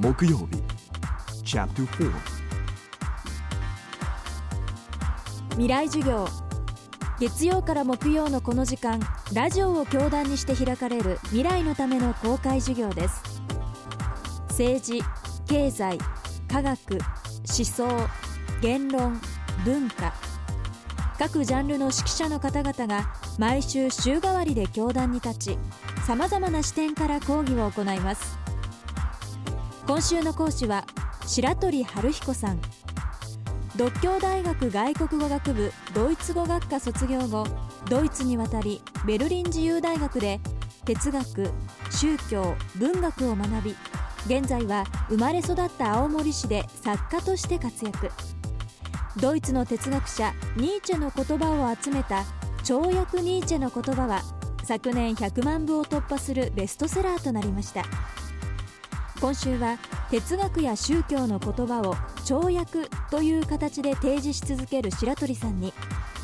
[0.00, 0.62] 木曜日。
[1.44, 2.10] Chapter 4
[5.56, 6.26] 未来授業。
[7.18, 8.98] 月曜から木曜のこの時間
[9.34, 13.42] ラジオを教壇にして開かれる未来のための公開授業です。
[14.48, 15.02] 政治
[15.46, 15.98] 経済
[16.50, 17.86] 科学思想
[18.62, 19.20] 言論
[19.66, 20.14] 文化。
[21.18, 25.58] 各ジャンルの指揮者の方々が毎週週替わりで教壇に立ち
[26.06, 28.39] さまざまな視点から講義を行います。
[29.90, 30.86] 今週の講師は
[31.26, 32.60] 白鳥春彦さん。
[33.74, 37.44] 独協大学外国語学部ドイツ語学科卒業後
[37.88, 40.38] ドイツに渡りベルリン自由大学で
[40.84, 41.50] 哲学
[41.90, 43.76] 宗教文学を学び
[44.26, 48.12] 現在は生まれ育った青森市で作家として活躍。
[49.16, 52.22] ドイツの哲学者ニーチェの言葉を集めた
[52.62, 54.22] 「跳躍ニーチェの言葉」は
[54.62, 57.82] 昨年100万部を突破するベストセラーとなりました。
[59.20, 59.78] 今週は
[60.10, 65.74] 哲学や宗教の言葉を跳躍という形で提示し続ける白鳥さんに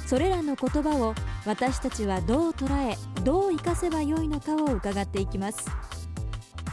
[0.07, 5.69] それらの言葉を私たちはどう捉えどう生かせばよいのかを伺っていきます。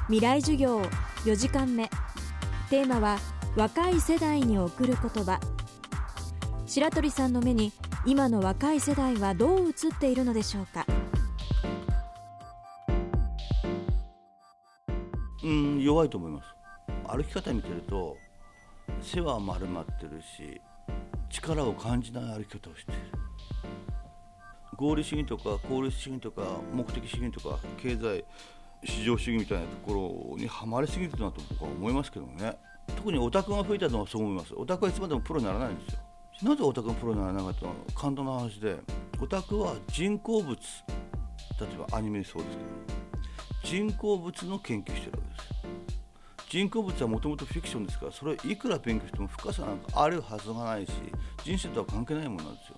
[0.07, 0.81] 未来授業
[1.25, 1.89] 4時間目。
[2.69, 3.17] テーマは
[3.55, 5.39] 若い世代に送る言葉。
[6.67, 7.71] 白鳥さんの目に
[8.05, 10.85] 今の若い世代はどう映っているのでしょうか。
[15.43, 16.47] うん弱いと思います。
[17.07, 18.17] 歩き方見てると
[19.01, 20.61] 背は丸まってるし
[21.29, 22.97] 力を感じない歩き方をしてる。
[24.75, 26.41] 合理主義とか効率主義とか
[26.73, 28.25] 目的主義とか経済
[28.83, 32.57] 市場主義みたいなところにはまりすぎるなと僕は思いますけどね。
[32.97, 34.53] 特にオタクが増えたのはそう思います。
[34.55, 35.99] オタクはいつまでもプロにならないんですよ。
[36.43, 38.77] なぜオタクがプロにならなかったの簡単な話で
[39.21, 45.17] オタクは人工物例えばアニメそうですけど人工物の研究してる。
[45.17, 45.22] わ
[46.53, 50.91] 人工物はもともとフィクションですからそれをいくら勉強しても深さなんかあるはずがないし
[51.43, 52.77] 人生とは関係ないものなんですよ。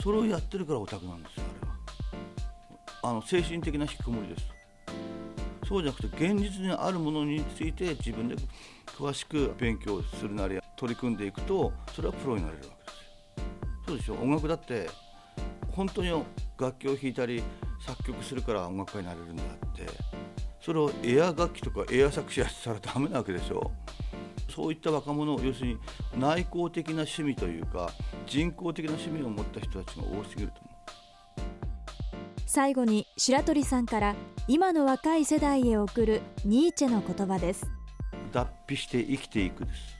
[0.00, 3.10] それをやってるからオタクなんですよあれは。
[3.10, 4.46] あの精神的な引きこもりです。
[5.66, 8.36] そうじゃなくて現実にあるものについて自分で
[8.86, 13.84] 詳しく勉強するなり取り組んでいくとそれはプロになれるわけですよ。
[13.84, 14.88] そうでしょ音楽だって
[15.72, 16.10] 本当に
[16.56, 17.42] 楽器を弾いたり
[17.84, 20.21] 作曲するから音楽家になれるんだって。
[20.64, 23.72] それをエア楽器とかエア作詞やったらダメなわけでしょ？
[24.48, 25.78] そういった若者要するに
[26.16, 27.90] 内向的な趣味というか
[28.26, 30.72] 人工的な趣味を持った人たちが多すぎると思う。
[32.46, 34.14] 最後に白鳥さんから
[34.46, 37.66] 今の若い世代へ送るニーチェの言葉です。
[38.30, 39.98] 脱皮して生きていくです。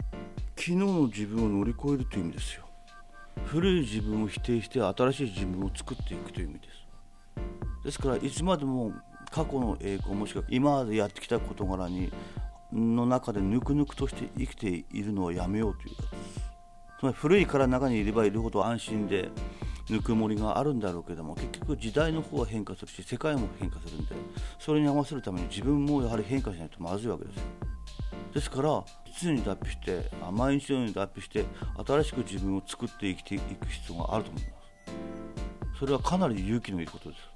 [0.57, 2.67] 昨日の自分を乗り越えるという意味ですよ。
[3.47, 7.85] 古い自分を否定して新しい自分を作っていくという意味です。
[7.85, 8.93] ですからいつまでも
[9.33, 12.13] 過去の栄光もしくは今までやってきた事柄に
[12.71, 15.95] の中でぬくぬくとして生きているのをやめようという
[17.01, 19.31] つまり古い殻の中にいればいるほど安心で
[19.91, 24.15] ぬくもりがあるんだろうけども結局時代の方は変化するし世界も変化するんで
[24.59, 27.43] それに合わせるために自分もやはり変化しないとまずいわけですよ。
[28.35, 28.85] ですから
[29.21, 31.45] 常に脱皮して毎日のように脱皮して
[31.87, 35.79] 新しく自分を作って生きていく必要があると思います。
[35.79, 37.32] それはかなり勇気のいることです。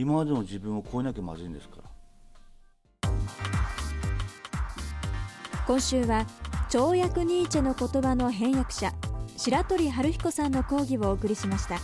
[0.00, 1.76] 今までの自分を超えなきゃまずいんですか
[3.02, 3.10] ら。
[5.66, 6.26] 今週は
[6.70, 8.94] 跳躍ニーチェの言葉の翻訳者
[9.36, 11.76] 白鳥春彦さんの講義をお送りしました。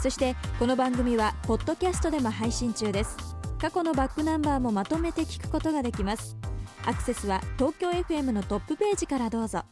[0.00, 3.16] そしてこの番組はポッドキャストでも配信中です。
[3.60, 6.36] 過去のバックナンバーもまとめて聞くことができます。
[6.86, 9.64] アクセスは東京 FM のトップページからどうぞ。